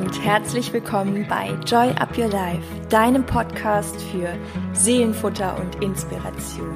[0.00, 4.32] und herzlich willkommen bei Joy Up Your Life, deinem Podcast für
[4.72, 6.74] Seelenfutter und Inspiration.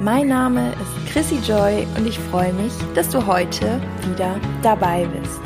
[0.00, 5.40] Mein Name ist Chrissy Joy und ich freue mich, dass du heute wieder dabei bist.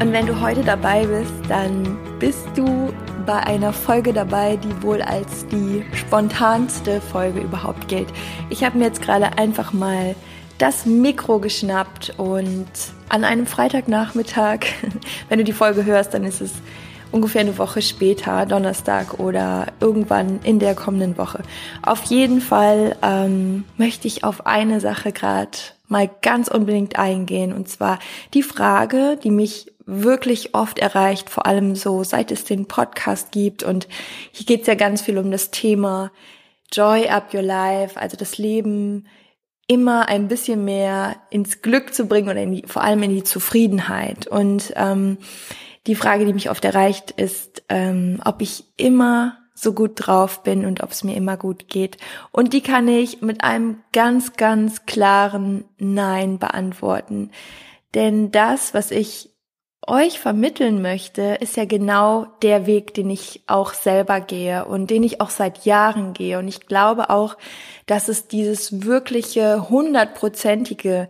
[0.00, 2.92] Und wenn du heute dabei bist, dann bist du
[3.26, 8.08] bei einer Folge dabei, die wohl als die spontanste Folge überhaupt gilt.
[8.50, 10.16] Ich habe mir jetzt gerade einfach mal
[10.58, 12.66] das Mikro geschnappt und
[13.08, 14.60] an einem Freitagnachmittag,
[15.28, 16.52] wenn du die Folge hörst, dann ist es
[17.12, 21.42] ungefähr eine Woche später, Donnerstag oder irgendwann in der kommenden Woche.
[21.82, 25.56] Auf jeden Fall ähm, möchte ich auf eine Sache gerade
[25.88, 27.98] mal ganz unbedingt eingehen und zwar
[28.34, 33.62] die Frage, die mich wirklich oft erreicht, vor allem so seit es den Podcast gibt
[33.62, 33.86] und
[34.32, 36.10] hier geht es ja ganz viel um das Thema
[36.72, 39.06] Joy Up Your Life, also das Leben
[39.66, 44.26] immer ein bisschen mehr ins Glück zu bringen oder die, vor allem in die Zufriedenheit.
[44.26, 45.18] Und ähm,
[45.86, 50.66] die Frage, die mich oft erreicht, ist, ähm, ob ich immer so gut drauf bin
[50.66, 51.96] und ob es mir immer gut geht.
[52.30, 57.30] Und die kann ich mit einem ganz, ganz klaren Nein beantworten.
[57.94, 59.30] Denn das, was ich
[59.86, 65.02] euch vermitteln möchte, ist ja genau der Weg, den ich auch selber gehe und den
[65.02, 66.38] ich auch seit Jahren gehe.
[66.38, 67.36] Und ich glaube auch,
[67.86, 71.08] dass es dieses wirkliche hundertprozentige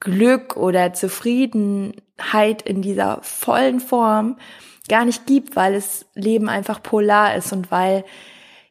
[0.00, 4.36] Glück oder Zufriedenheit in dieser vollen Form
[4.88, 8.04] gar nicht gibt, weil es Leben einfach polar ist und weil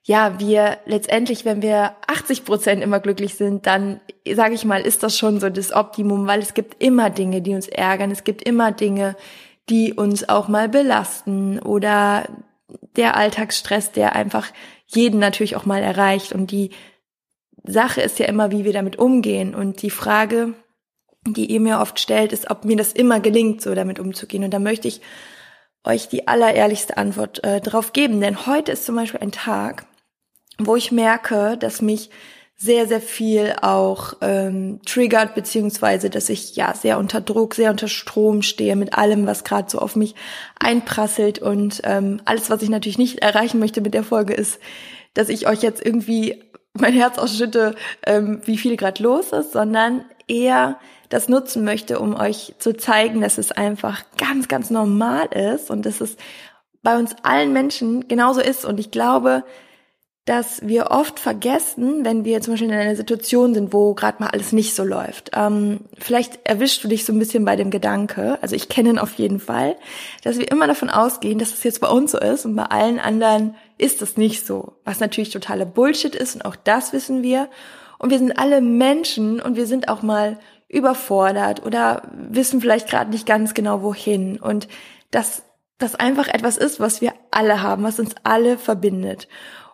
[0.03, 4.01] ja, wir letztendlich, wenn wir 80 Prozent immer glücklich sind, dann
[4.33, 7.53] sage ich mal, ist das schon so das Optimum, weil es gibt immer Dinge, die
[7.53, 9.15] uns ärgern, es gibt immer Dinge,
[9.69, 12.27] die uns auch mal belasten oder
[12.95, 14.47] der Alltagsstress, der einfach
[14.87, 16.33] jeden natürlich auch mal erreicht.
[16.33, 16.71] Und die
[17.63, 19.53] Sache ist ja immer, wie wir damit umgehen.
[19.53, 20.53] Und die Frage,
[21.27, 24.43] die ihr mir oft stellt, ist, ob mir das immer gelingt, so damit umzugehen.
[24.43, 25.01] Und da möchte ich
[25.83, 29.85] euch die allerehrlichste Antwort äh, drauf geben, denn heute ist zum Beispiel ein Tag,
[30.67, 32.09] wo ich merke, dass mich
[32.61, 37.87] sehr, sehr viel auch ähm, triggert, beziehungsweise dass ich ja sehr unter Druck, sehr unter
[37.87, 40.13] Strom stehe mit allem, was gerade so auf mich
[40.59, 41.39] einprasselt.
[41.39, 44.59] Und ähm, alles, was ich natürlich nicht erreichen möchte mit der Folge, ist,
[45.15, 47.73] dass ich euch jetzt irgendwie mein Herz ausschütte,
[48.05, 50.79] ähm, wie viel gerade los ist, sondern eher
[51.09, 55.87] das nutzen möchte, um euch zu zeigen, dass es einfach ganz, ganz normal ist und
[55.87, 56.15] dass es
[56.83, 58.65] bei uns allen Menschen genauso ist.
[58.65, 59.43] Und ich glaube,
[60.25, 64.29] dass wir oft vergessen, wenn wir zum Beispiel in einer Situation sind, wo gerade mal
[64.29, 65.31] alles nicht so läuft.
[65.33, 68.99] Ähm, vielleicht erwischst du dich so ein bisschen bei dem Gedanke, also ich kenne ihn
[68.99, 69.75] auf jeden Fall,
[70.23, 72.99] dass wir immer davon ausgehen, dass es jetzt bei uns so ist und bei allen
[72.99, 74.73] anderen ist es nicht so.
[74.85, 77.49] Was natürlich totale Bullshit ist und auch das wissen wir.
[77.97, 80.37] Und wir sind alle Menschen und wir sind auch mal
[80.69, 84.39] überfordert oder wissen vielleicht gerade nicht ganz genau wohin.
[84.39, 84.67] Und
[85.09, 85.43] dass
[85.79, 89.27] das einfach etwas ist, was wir alle haben, was uns alle verbindet.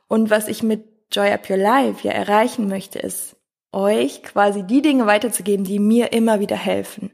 [0.08, 3.36] Und was ich mit Joy Up Your Life ja erreichen möchte, ist,
[3.74, 7.12] euch quasi die Dinge weiterzugeben, die mir immer wieder helfen.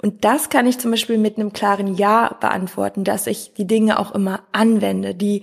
[0.00, 3.98] Und das kann ich zum Beispiel mit einem klaren Ja beantworten, dass ich die Dinge
[3.98, 5.42] auch immer anwende, die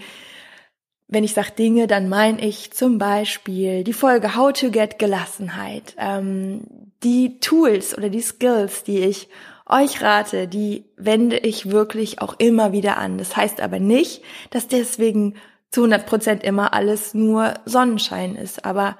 [1.09, 5.95] wenn ich sage Dinge, dann meine ich zum Beispiel die Folge How to Get Gelassenheit,
[5.99, 6.61] ähm,
[7.03, 9.29] die Tools oder die Skills, die ich
[9.67, 13.17] euch rate, die wende ich wirklich auch immer wieder an.
[13.17, 15.35] Das heißt aber nicht, dass deswegen
[15.73, 18.63] zu 100 Prozent immer alles nur Sonnenschein ist.
[18.63, 18.95] Aber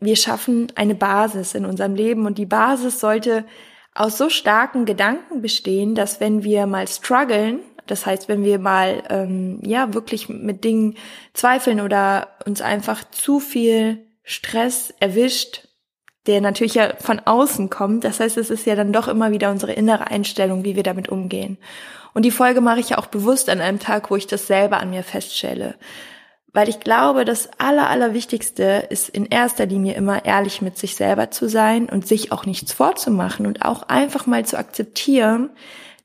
[0.00, 3.44] wir schaffen eine Basis in unserem Leben und die Basis sollte
[3.94, 9.04] aus so starken Gedanken bestehen, dass wenn wir mal strugglen, das heißt, wenn wir mal
[9.08, 10.96] ähm, ja wirklich mit Dingen
[11.32, 15.68] zweifeln oder uns einfach zu viel Stress erwischt,
[16.26, 18.04] der natürlich ja von außen kommt.
[18.04, 21.08] Das heißt, es ist ja dann doch immer wieder unsere innere Einstellung, wie wir damit
[21.08, 21.58] umgehen.
[22.14, 24.78] Und die Folge mache ich ja auch bewusst an einem Tag, wo ich das selber
[24.78, 25.74] an mir feststelle.
[26.52, 31.32] Weil ich glaube, das Aller, Allerwichtigste ist in erster Linie immer ehrlich mit sich selber
[31.32, 35.50] zu sein und sich auch nichts vorzumachen und auch einfach mal zu akzeptieren,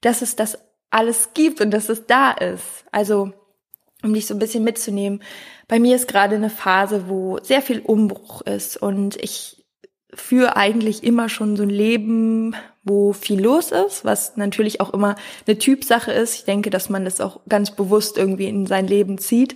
[0.01, 0.57] dass es das
[0.89, 2.85] alles gibt und dass es da ist.
[2.91, 3.31] Also,
[4.03, 5.21] um dich so ein bisschen mitzunehmen.
[5.67, 9.58] Bei mir ist gerade eine Phase, wo sehr viel Umbruch ist und ich
[10.13, 15.15] für eigentlich immer schon so ein Leben, wo viel los ist, was natürlich auch immer
[15.47, 16.35] eine Typsache ist.
[16.35, 19.55] Ich denke, dass man das auch ganz bewusst irgendwie in sein Leben zieht.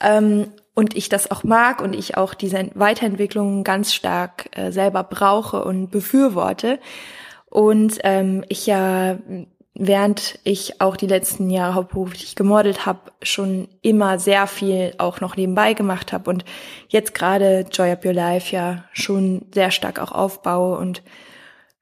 [0.00, 5.02] Ähm, und ich das auch mag und ich auch diese Weiterentwicklung ganz stark äh, selber
[5.02, 6.78] brauche und befürworte.
[7.46, 9.18] Und ähm, ich ja
[9.74, 15.36] während ich auch die letzten Jahre hauptberuflich gemodelt habe, schon immer sehr viel auch noch
[15.36, 16.44] nebenbei gemacht habe und
[16.88, 21.02] jetzt gerade Joy Up Your Life ja schon sehr stark auch aufbaue und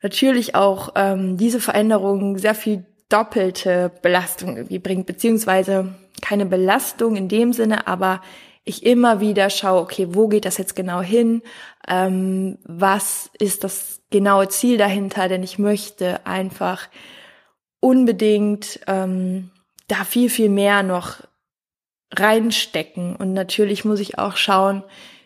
[0.02, 7.28] natürlich auch ähm, diese Veränderungen sehr viel doppelte Belastung irgendwie bringt, beziehungsweise keine Belastung in
[7.28, 8.20] dem Sinne, aber
[8.64, 11.42] ich immer wieder schaue, okay, wo geht das jetzt genau hin?
[11.88, 15.28] Ähm, was ist das genaue Ziel dahinter?
[15.28, 16.88] Denn ich möchte einfach
[17.80, 19.50] unbedingt ähm,
[19.86, 21.16] da viel, viel mehr noch
[22.12, 23.16] reinstecken.
[23.16, 24.82] Und natürlich muss ich auch schauen,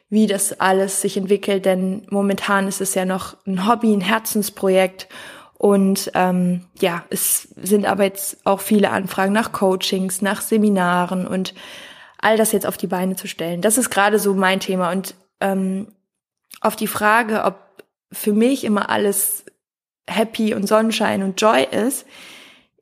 [0.08, 5.08] wie das alles sich entwickelt, denn momentan ist es ja noch ein Hobby, ein Herzensprojekt.
[5.54, 11.54] Und ähm, ja, es sind aber jetzt auch viele Anfragen nach Coachings, nach Seminaren und
[12.18, 13.62] all das jetzt auf die Beine zu stellen.
[13.62, 14.90] Das ist gerade so mein Thema.
[14.90, 15.92] Und ähm,
[16.60, 17.56] auf die Frage, ob
[18.10, 19.44] für mich immer alles
[20.06, 22.06] happy und Sonnenschein und Joy ist,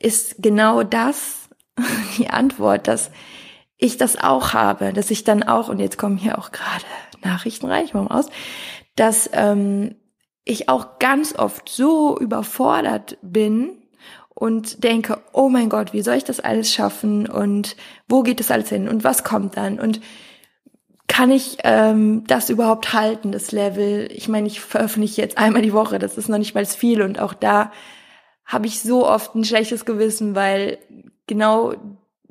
[0.00, 1.48] ist genau das
[2.18, 3.12] die Antwort, dass
[3.76, 6.84] ich das auch habe, dass ich dann auch, und jetzt kommen hier auch gerade
[7.22, 8.26] Nachrichten rein, ich mache aus,
[8.96, 9.94] dass ähm,
[10.44, 13.78] ich auch ganz oft so überfordert bin
[14.34, 17.76] und denke, oh mein Gott, wie soll ich das alles schaffen und
[18.08, 20.00] wo geht das alles hin und was kommt dann und
[21.06, 24.08] kann ich ähm, das überhaupt halten, das Level?
[24.12, 27.18] Ich meine, ich veröffentliche jetzt einmal die Woche, das ist noch nicht mal viel und
[27.18, 27.72] auch da
[28.50, 30.78] habe ich so oft ein schlechtes Gewissen, weil
[31.26, 31.74] genau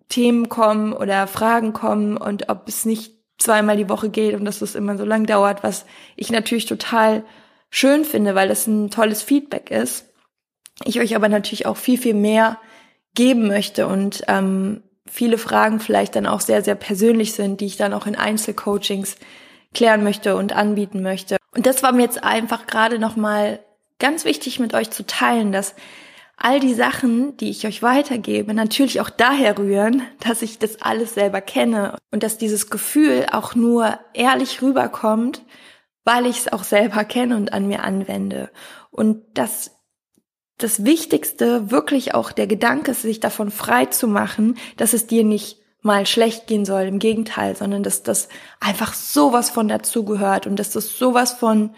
[0.10, 4.62] Themen kommen oder Fragen kommen und ob es nicht zweimal die Woche geht und dass
[4.62, 5.86] es immer so lang dauert, was
[6.18, 7.24] ich natürlich total
[7.70, 10.06] schön finde, weil das ein tolles Feedback ist.
[10.84, 12.58] Ich euch aber natürlich auch viel, viel mehr
[13.16, 17.78] geben möchte und ähm, viele Fragen vielleicht dann auch sehr, sehr persönlich sind, die ich
[17.78, 19.16] dann auch in Einzelcoachings
[19.74, 21.38] klären möchte und anbieten möchte.
[21.52, 23.60] Und das war mir jetzt einfach gerade nochmal
[24.00, 25.76] ganz wichtig mit euch zu teilen, dass
[26.40, 31.14] all die Sachen, die ich euch weitergebe, natürlich auch daher rühren, dass ich das alles
[31.14, 35.44] selber kenne und dass dieses Gefühl auch nur ehrlich rüberkommt,
[36.06, 38.50] weil ich es auch selber kenne und an mir anwende.
[38.90, 39.72] Und dass
[40.58, 45.24] das Wichtigste wirklich auch der Gedanke ist, sich davon frei zu machen, dass es dir
[45.24, 48.28] nicht mal schlecht gehen soll, im Gegenteil, sondern dass das
[48.60, 51.74] einfach sowas von dazugehört und dass das sowas von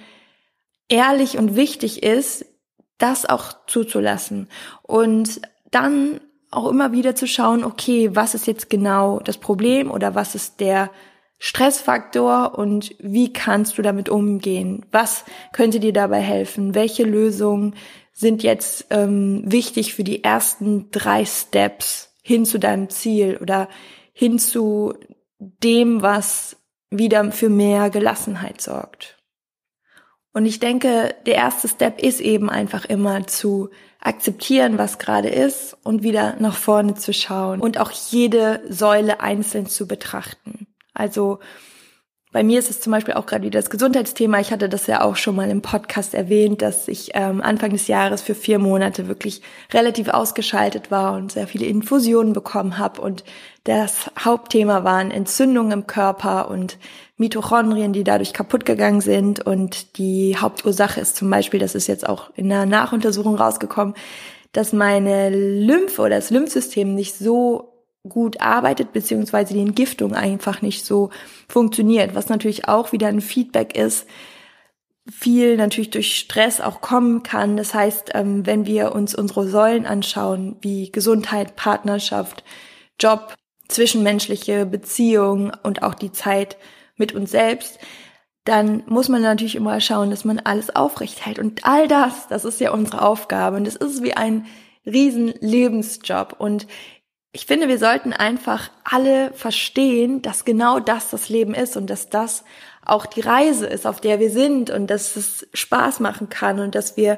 [0.89, 2.45] ehrlich und wichtig ist,
[3.01, 4.47] das auch zuzulassen
[4.83, 6.21] und dann
[6.51, 10.59] auch immer wieder zu schauen, okay, was ist jetzt genau das Problem oder was ist
[10.59, 10.91] der
[11.39, 14.85] Stressfaktor und wie kannst du damit umgehen?
[14.91, 16.75] Was könnte dir dabei helfen?
[16.75, 17.75] Welche Lösungen
[18.13, 23.69] sind jetzt ähm, wichtig für die ersten drei Steps hin zu deinem Ziel oder
[24.13, 24.93] hin zu
[25.39, 26.57] dem, was
[26.91, 29.20] wieder für mehr Gelassenheit sorgt?
[30.33, 33.69] Und ich denke, der erste Step ist eben einfach immer zu
[33.99, 39.67] akzeptieren, was gerade ist und wieder nach vorne zu schauen und auch jede Säule einzeln
[39.67, 40.67] zu betrachten.
[40.93, 41.39] Also
[42.31, 44.39] bei mir ist es zum Beispiel auch gerade wieder das Gesundheitsthema.
[44.39, 47.87] Ich hatte das ja auch schon mal im Podcast erwähnt, dass ich ähm, Anfang des
[47.87, 49.41] Jahres für vier Monate wirklich
[49.73, 53.01] relativ ausgeschaltet war und sehr viele Infusionen bekommen habe.
[53.01, 53.25] Und
[53.65, 56.77] das Hauptthema waren Entzündungen im Körper und
[57.17, 59.45] Mitochondrien, die dadurch kaputt gegangen sind.
[59.45, 63.93] Und die Hauptursache ist zum Beispiel, das ist jetzt auch in der Nachuntersuchung rausgekommen,
[64.53, 67.70] dass meine Lymphe oder das Lymphsystem nicht so
[68.07, 71.11] gut arbeitet, beziehungsweise die Entgiftung einfach nicht so
[71.47, 74.07] funktioniert, was natürlich auch wieder ein Feedback ist,
[75.09, 77.57] viel natürlich durch Stress auch kommen kann.
[77.57, 82.43] Das heißt, ähm, wenn wir uns unsere Säulen anschauen, wie Gesundheit, Partnerschaft,
[82.99, 83.33] Job,
[83.67, 86.57] zwischenmenschliche Beziehungen und auch die Zeit
[86.97, 87.79] mit uns selbst,
[88.43, 91.39] dann muss man natürlich immer schauen, dass man alles aufrecht hält.
[91.39, 93.57] Und all das, das ist ja unsere Aufgabe.
[93.57, 94.45] Und es ist wie ein
[94.85, 96.35] riesen Lebensjob.
[96.39, 96.67] Und
[97.33, 102.09] ich finde, wir sollten einfach alle verstehen, dass genau das das Leben ist und dass
[102.09, 102.43] das
[102.85, 106.75] auch die Reise ist, auf der wir sind und dass es Spaß machen kann und
[106.75, 107.17] dass wir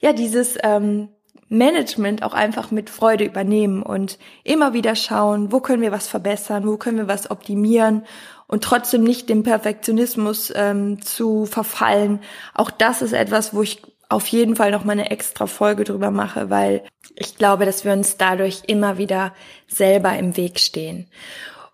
[0.00, 1.08] ja dieses ähm,
[1.48, 6.66] Management auch einfach mit Freude übernehmen und immer wieder schauen, wo können wir was verbessern,
[6.66, 8.04] wo können wir was optimieren
[8.46, 12.20] und trotzdem nicht dem Perfektionismus ähm, zu verfallen.
[12.52, 13.82] Auch das ist etwas, wo ich
[14.14, 16.84] auf jeden Fall noch mal eine extra Folge drüber mache, weil
[17.16, 19.34] ich glaube, dass wir uns dadurch immer wieder
[19.66, 21.08] selber im Weg stehen.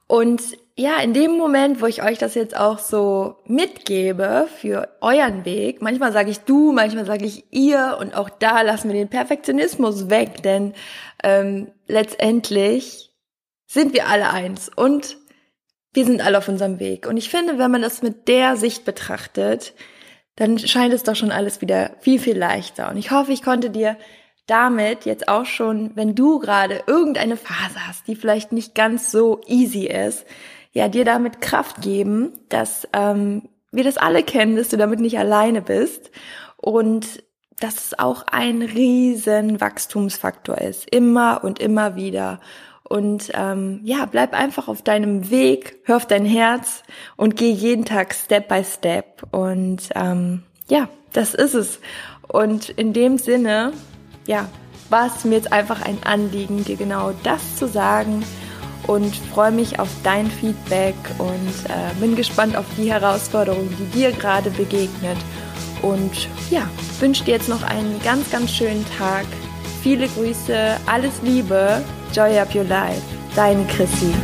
[0.07, 0.41] Und
[0.75, 5.83] ja, in dem Moment, wo ich euch das jetzt auch so mitgebe für euren Weg,
[5.83, 10.09] manchmal sage ich du, manchmal sage ich ihr und auch da lassen wir den Perfektionismus
[10.09, 10.73] weg, denn
[11.23, 13.11] ähm, letztendlich
[13.67, 15.19] sind wir alle eins und
[15.93, 17.07] wir sind alle auf unserem Weg.
[17.07, 19.75] Und ich finde, wenn man das mit der Sicht betrachtet,
[20.41, 22.89] dann scheint es doch schon alles wieder viel, viel leichter.
[22.89, 23.99] Und ich hoffe, ich konnte dir
[24.47, 29.43] damit jetzt auch schon, wenn du gerade irgendeine Phase hast, die vielleicht nicht ganz so
[29.47, 30.25] easy ist,
[30.73, 35.19] ja, dir damit Kraft geben, dass ähm, wir das alle kennen, dass du damit nicht
[35.19, 36.11] alleine bist
[36.57, 37.23] und
[37.61, 40.89] dass es auch ein riesen Wachstumsfaktor ist.
[40.91, 42.41] Immer und immer wieder.
[42.91, 46.83] Und ähm, ja, bleib einfach auf deinem Weg, hör auf dein Herz
[47.17, 49.23] und geh jeden Tag Step by Step.
[49.31, 51.79] Und ähm, ja, das ist es.
[52.27, 53.73] Und in dem Sinne,
[54.27, 54.49] ja,
[54.89, 58.25] war es mir jetzt einfach ein Anliegen, dir genau das zu sagen
[58.89, 64.11] und freue mich auf dein Feedback und äh, bin gespannt auf die Herausforderung, die dir
[64.11, 65.19] gerade begegnet.
[65.83, 66.69] Und ja,
[66.99, 69.27] wünsche dir jetzt noch einen ganz, ganz schönen Tag.
[69.81, 73.03] Viele Grüße, alles Liebe, Joy Up Your Life,
[73.35, 74.15] deine Chrissy.